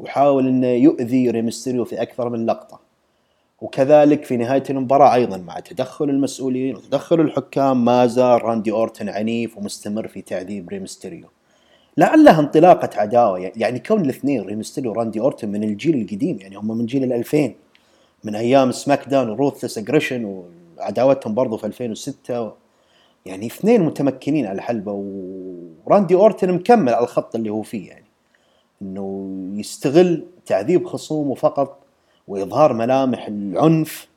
[0.00, 2.86] وحاول إنه يؤذي ري مستيريو في أكثر من لقطة.
[3.60, 9.58] وكذلك في نهاية المباراة أيضا مع تدخل المسؤولين وتدخل الحكام ما زال راندي أورتن عنيف
[9.58, 11.28] ومستمر في تعذيب ري مستيريو
[11.96, 16.78] لعلها انطلاقة عداوة يعني كون الاثنين ري مستيريو وراندي أورتن من الجيل القديم يعني هم
[16.78, 17.52] من جيل ال 2000
[18.24, 20.44] من أيام سماك داون و Ruthless Aggression
[20.78, 22.52] وعداوتهم برضو في 2006
[23.26, 24.92] يعني اثنين متمكنين على الحلبه
[25.86, 28.05] وراندي أورتن مكمل على الخط اللي هو فيه يعني.
[28.82, 31.78] إنه يستغل تعذيب خصومه فقط
[32.28, 34.08] وإظهار ملامح العنف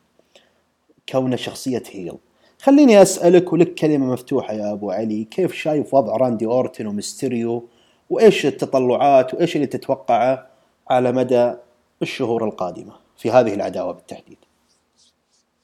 [1.08, 2.18] كونه شخصية heel.
[2.62, 5.24] خليني أسألك ولك كلمة مفتوحة يا أبو علي.
[5.24, 7.68] كيف شايف وضع راندي أورتن وميستيريو؟
[8.10, 10.46] وإيش التطلعات؟ وإيش اللي تتوقعه
[10.90, 11.54] على مدى
[12.02, 14.38] الشهور القادمة في هذه العداوة بالتحديد؟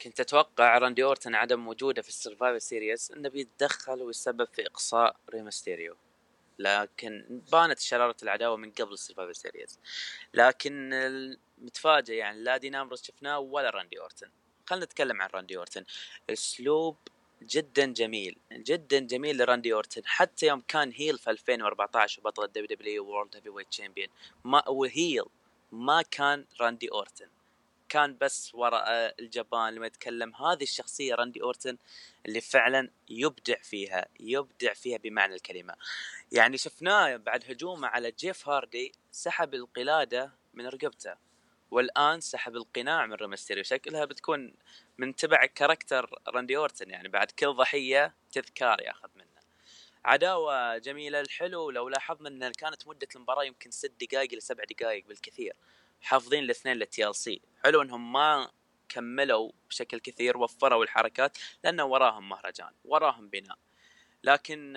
[0.02, 5.16] كنت أتوقع راندي أورتن عدم وجوده في ال Survivor Series إنه بيتدخل ويسبب في إقصاء
[5.34, 5.94] ري مستيريو
[6.58, 9.80] لكن بانت شرارة العداوة من قبل ال Survivor Series.
[10.34, 10.90] لكن
[11.58, 14.30] متفاجئ يعني لا دين امبروس شفناه ولا راندي أورتن.
[14.66, 15.84] خلينا نتكلم عن راندي أورتن.
[16.30, 16.96] أسلوب
[17.42, 20.02] جدا جميل جدا جميل لراندي أورتن.
[20.04, 24.08] حتى يوم كان heel في 2014 وبطل الدبليو دبليو World Heavyweight Champion
[24.44, 25.24] ما و heel
[25.72, 27.28] ما كان راندي أورتن.
[27.88, 30.34] كان بس وراء الجبان لما يتكلم.
[30.34, 31.78] هذه الشخصية راندي أورتن
[32.26, 35.74] اللي فعلا يبدع فيها يبدع فيها بمعنى الكلمة.
[36.32, 41.16] يعني شفناه بعد هجومه على جيف هاردي سحب القلادة من رقبته
[41.70, 44.54] والآن سحب القناع من ري مستيريو شكلها بتكون
[44.98, 49.26] من تبع character راندي أورتن يعني بعد كل ضحية تذكار ياخذ منه.
[50.04, 55.06] عداوة جميلة الحلو لو لاحظنا إن كانت مدة المباراة يمكن ست دقائق إلى سبع دقائق
[55.06, 55.56] بالكثير.
[56.00, 58.50] حافظين الاثنين لل TLC حلو إنهم ما
[58.88, 63.58] كملوا بشكل كثير وفروا الحركات لأنه وراهم مهرجان وراهم بناء.
[64.24, 64.76] لكن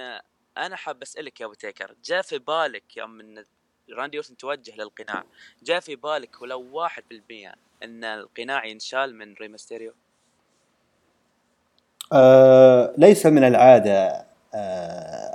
[0.57, 3.43] أنا حاب أسألك يا أبو تيكر جاء في بالك يوم من
[3.91, 5.23] راندي اورتن توجه للقناع
[5.63, 9.93] جاء في بالك ولو واحد بالمية إن القناع ينشال من ري مستيريو
[12.13, 14.28] أه ليس من العادة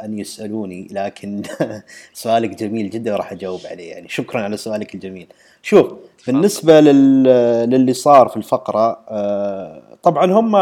[0.04, 1.42] أن يسألوني لكن
[2.12, 4.08] سؤالك جميل جدا وراح أجاوب عليه يعني.
[4.08, 5.26] شكرا على سؤالك الجميل.
[5.62, 5.92] شوف
[6.26, 7.22] بالنسبة لل...
[7.70, 10.56] للي صار في الفقرة أه طبعا هم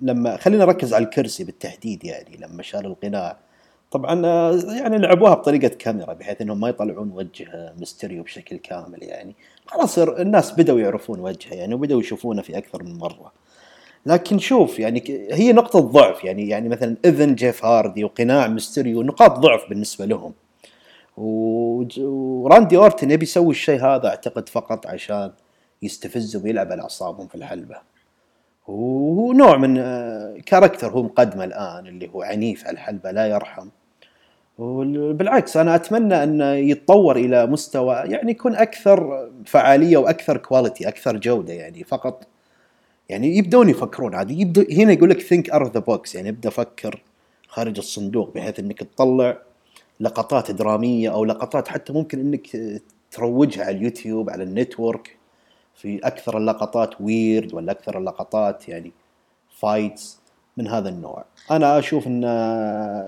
[0.00, 3.36] لما خلينا نركز على الكرسي بالتحديد يعني لما شال القناع.
[3.90, 9.34] طبعا آه، يعني لعبوها بطريقة كاميرا بحيث إنهم ما يطلعون وجه ميستيريو بشكل كامل يعني.
[9.66, 13.32] خلاص الناس بدأوا يعرفون وجهه يعني وبدأوا يشوفونه في أكثر من مرة.
[14.06, 19.38] لكن شوف يعني هي نقطة ضعف يعني يعني مثلا إذن جيف هاردي وقناع ميستيريو نقاط
[19.38, 20.32] ضعف بالنسبة لهم.
[21.16, 25.32] وراندي أورتن يبي يسوي الشيء هذا أعتقد فقط عشان
[25.82, 27.76] يستفزهم ويلعب على أعصابهم في الحلبة.
[28.68, 33.68] وهو نوع من آه، character هو مقدمة الآن اللي هو عنيف على الحلبة لا يرحم.
[34.58, 41.52] وبالعكس أنا أتمنى انه يتطور إلى مستوى يعني يكون أكثر فعالية وأكثر quality أكثر جودة
[41.52, 42.26] يعني فقط
[43.12, 44.40] يعني يبدون يفكرون عادي.
[44.40, 47.02] يبدو هنا يقول لك think out the box يعني ابدأ فكر
[47.48, 49.38] خارج الصندوق بحيث إنك تطلع
[50.00, 55.16] لقطات درامية أو لقطات حتى ممكن إنك تروجها على اليوتيوب على ال network.
[55.74, 58.92] في أكثر اللقطات weird ولا أكثر اللقطات يعني
[59.60, 60.20] fights
[60.56, 61.24] من هذا النوع.
[61.50, 62.24] أنا أشوف إن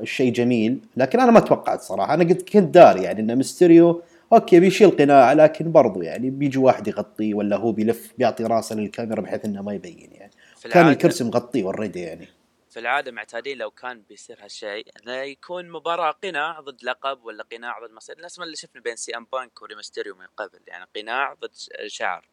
[0.03, 4.61] الشيء جميل لكن أنا ما توقعت صراحة أنا قلت كنت داري يعني إن ميستيريو okay
[4.61, 9.45] بيشيل قناع لكن برضو يعني بيجي واحد يغطيه ولا هو بيلف بيعطي راسه للكاميرا بحيث
[9.45, 10.33] إنه ما يبين يعني.
[10.57, 12.29] في كان الكرسي مغطيه already يعني.
[12.71, 17.87] في العادة معتادين لو كان بيصير هالشيء إنه يكون مباراة قناع ضد لقب ولا قناع
[17.87, 21.35] ضد مصير نفس ما اللي شفنا بين سي أم بانك وريمستيريو من قبل يعني قناع
[21.35, 21.51] ضد
[21.87, 22.29] شعر.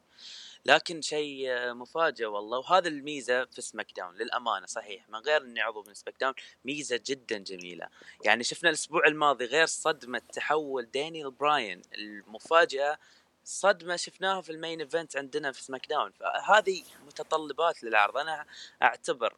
[0.65, 2.57] لكن شيء آه، مفاجئ والله.
[2.57, 6.33] وهذا الميزة في سماك داون للأمانة صحيح من غير إني عضو من سماك داون
[6.65, 7.87] ميزة جدا جميلة.
[8.25, 12.97] يعني شفنا الأسبوع الماضي غير صدمة تحول دانيال براين المفاجأة
[13.43, 16.11] صدمة شفناها في ال main event عندنا في سماك داون.
[16.11, 18.17] فهذه متطلبات للعرض.
[18.17, 18.45] أنا
[18.81, 19.37] أعتبر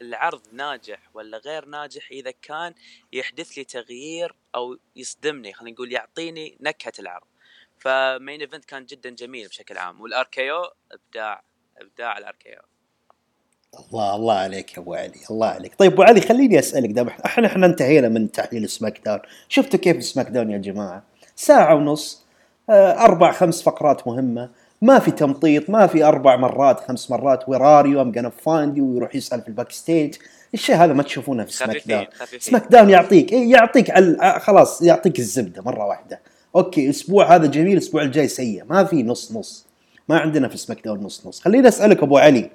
[0.00, 2.74] العرض ناجح ولا غير ناجح إذا كان
[3.12, 7.31] يحدث لي تغيير أو يصدمني خلينا نقول يعطيني نكهة العرض.
[7.82, 11.42] ف main event كان جدا جميل بشكل عام وال RKO إبداع
[11.80, 12.60] إبداع ال RKO.
[13.78, 15.74] الله الله عليك يا أبو علي الله عليك.
[15.74, 19.20] طيب أبو علي خليني أسألك دام إحنا إحنا انتهينا من تحليل سماك داون.
[19.48, 21.02] شفتوا كيف سماك داون يا جماعة؟
[21.36, 22.26] ساعة ونص
[22.70, 24.50] آه، أربع خمس فقرات مهمة.
[24.82, 27.48] ما في تمطيط ما في أربع مرات خمس مرات.
[27.48, 30.14] where am gonna find ويروح يسأل في ال backstage
[30.54, 32.06] الشيء هذا ما تشوفونه في سماك داون.
[32.38, 36.31] سماك داون يعطيك إيه يعطيك على خلاص يعطيك الزبدة مرة واحدة.
[36.56, 38.64] okay الأسبوع هذا جميل الأسبوع الجاي سيء.
[38.64, 39.66] ما في نص نص.
[40.08, 41.40] ما عندنا في سماك داون نص نص.
[41.40, 42.50] خليني أسألك أبو علي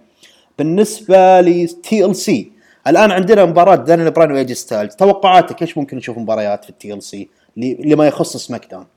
[0.58, 2.52] بالنسبة ل TLC
[2.88, 4.96] الآن عندنا مباراة دانيال براين و AJ Styles.
[4.96, 8.88] توقعاتك إيش ممكن نشوف مباريات في ال TLC لما يخص سماك داون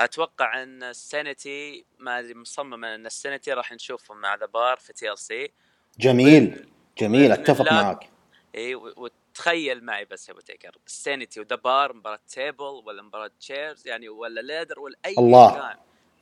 [0.00, 5.50] أتوقع أن السانيتي ما مصمم أن السانيتي راح نشوفهم مع The Bar في TLC
[6.00, 6.66] جميل
[6.98, 7.72] جميل أتفق.
[7.72, 8.08] معك.
[8.54, 8.74] اي
[9.36, 10.76] وتخيل معي بس يا أبو تيكر.
[10.86, 15.54] السانيتي و The Bar مباراة table ولا مباراة chairs يعني ولا ladder ولا أي الله.
[15.54, 15.76] كان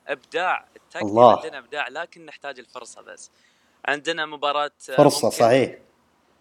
[0.07, 0.65] إبداع.
[0.75, 1.37] ال tag team الله.
[1.37, 3.31] عندنا إبداع لكن نحتاج الفرصة بس.
[3.85, 5.77] عندنا مباراة آه، فرصة ممكن صحيح.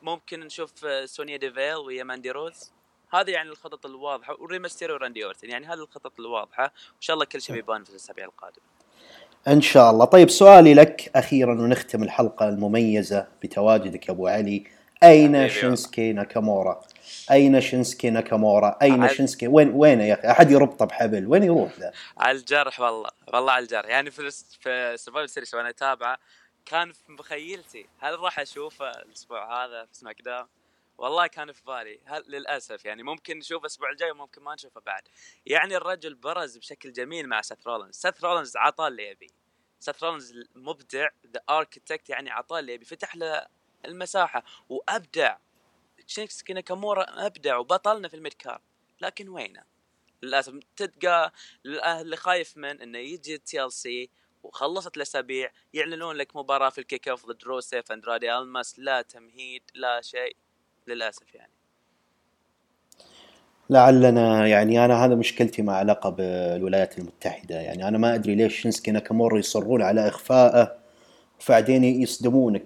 [0.03, 2.73] ممكن نشوف آه، سونيا ديفيل ويا ماندي روز.
[3.13, 5.51] هذه يعني الخطط الواضحة وريمستيريو وراندي أورتن.
[5.51, 6.63] يعني هذه الخطط الواضحة.
[6.63, 8.65] وان شاء الله كل شيء بيبان في الأسابيع القادمة.
[9.49, 10.05] إن شاء الله.
[10.05, 14.65] طيب سؤالي لك أخيرا ونختم الحلقة المميزة بتواجدك يا أبو علي.
[15.05, 15.49] أين حبيبي.
[15.51, 16.81] شينسكي ناكامورا؟
[17.31, 21.79] أين شينسكي ناكامورا؟ أين عاد- شينسكي؟ وين وين يا أخي؟ أحد يربطه بحبل؟ وين يروح
[21.79, 23.87] ذا؟ على الجرح والله والله على الجرح.
[23.89, 26.19] يعني في في سرفايفل سيريس وأنا أتابعه
[26.67, 30.47] كان في مخيلتي هل راح اشوفه الأسبوع هذا؟ في سماك داون
[30.99, 32.01] والله كان في بالي.
[32.05, 35.03] هل للأسف يعني ممكن نشوفه الأسبوع الجاي وممكن ما نشوفه بعد.
[35.47, 39.31] يعني الرجل برز بشكل جميل مع سيث رولنز سيث رولنز عطاه اللي يبي
[39.81, 43.47] سيث رولنز مبدع the architect يعني عطاه اللي يبي فتح له
[43.85, 45.37] المساحة وأبدع.
[46.07, 48.61] شينسكي ناكامورا أبدع وبطلنا في ال mid card
[49.01, 49.63] لكن وينه؟
[50.23, 51.33] للاسف تلقى
[51.67, 54.11] اللي خايف من إنه يجي TLC
[54.43, 60.01] وخلصت الأسابيع يعلنون لك مباراة في ال kickoff ضد روسيف أندرادي ألماس لا تمهيد لا
[60.01, 60.37] شيء.
[60.87, 61.53] للأسف يعني.
[63.71, 67.55] لعلنا يعني أنا هذا مشكلتي مع لقب الولايات المتحدة.
[67.55, 70.84] يعني أنا ما أدري ليش شينسكي ناكامورا يصرون على إخفائه
[71.49, 72.63] وبعدين يصدمونك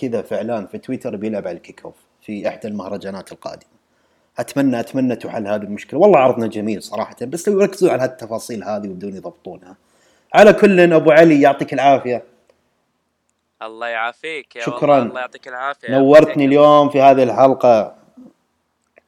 [0.00, 3.72] كذا في اعلان في تويتر بيلعب على ال kickoff في احدى المهرجانات القادمة.
[4.38, 6.00] أتمنى أتمنى تحل هذه المشكلة.
[6.00, 9.76] والله عرضنا جميل صراحة بس لو يركزوا على هالتفاصيل هذه وبدون يضبطونها.
[10.34, 12.24] على كل أبو علي يعطيك العافية.
[13.62, 15.02] الله يعافيك يا شكراً.
[15.02, 15.98] الله يعطيك العافية.
[15.98, 17.94] نورتني اليوم في هذه الحلقة.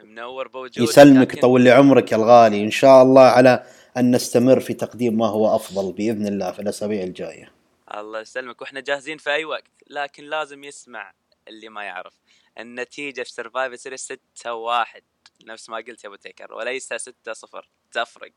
[0.05, 2.65] منور بوجودك يسلمك يطول لي عمرك يا الغالي.
[2.65, 3.63] إن شاء الله على
[3.97, 7.49] أن نستمر في تقديم ما هو أفضل بإذن الله في الأسابيع الجاية.
[7.95, 8.61] الله يسلمك.
[8.63, 11.13] وإحنا جاهزين في أي وقت لكن لازم يسمع
[11.49, 12.15] اللي ما يعرف.
[12.59, 14.01] النتيجة في سرفايفر سيريس
[14.37, 15.03] 6 1
[15.47, 18.33] نفس ما قلت يا أبو تيكر وليس 6 0 تفرق.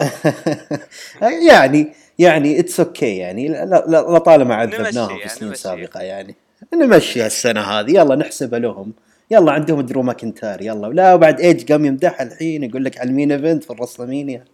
[1.48, 3.48] يعني يعني it's okay يعني.
[3.48, 5.54] لا- لا- لطالما عذبناهم في يعني، سنين.
[5.54, 6.36] سابقة يعني.
[6.74, 7.90] نمشي السنة هذه.
[7.90, 8.92] يلا نحسبها لهم.
[9.30, 10.86] يلا عندهم درو ماكنتاير يلا.
[10.86, 14.44] لا وبعد ايج قام يمدحها الحين يقول لك على ال main event في الرسلمينيا.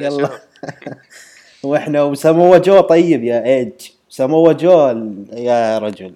[0.00, 0.40] يلا.
[1.62, 3.72] وإحنا وساموا جو طيب يا إيج.
[4.08, 4.88] ساموا جو
[5.32, 6.14] يا رجل.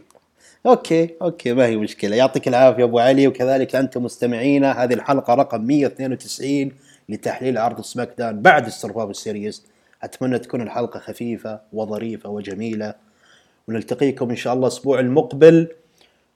[0.67, 2.17] okay okay ما هي مشكلة.
[2.17, 4.85] يعطيك العافية أبو علي وكذلك أنتم مستمعينا.
[4.85, 6.73] هذه الحلقة رقم 192
[7.09, 9.67] لتحليل عرض سماك داون بعد السرفايفل سيريز
[10.03, 12.95] أتمنى تكون الحلقة خفيفة وظريفة وجميلة.
[13.69, 15.69] ونلتقيكم إن شاء الله الأسبوع المقبل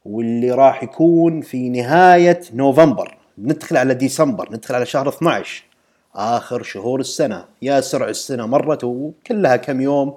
[0.05, 3.17] واللي راح يكون في نهاية نوفمبر.
[3.39, 5.65] ندخل على ديسمبر ندخل على شهر 12
[6.17, 7.45] آخر شهور السنة.
[7.63, 10.15] يا سرع السنة مرت وكلها كم يوم.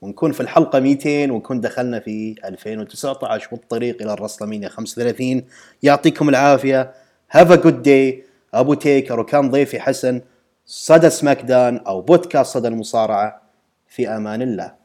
[0.00, 5.44] ونكون في الحلقة 200 ونكون دخلنا في 2019 والطريق إلى الرسلمينيا 35
[5.82, 6.92] يعطيكم العافية.
[7.30, 8.24] have a good day
[8.54, 10.20] أبو تيكر وكان ضيفي حسن.
[10.66, 13.42] صدى سماك داون أو بودكاست صدى المصارعة.
[13.88, 14.83] في أمان الله.